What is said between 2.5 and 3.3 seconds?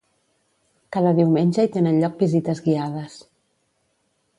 guiades.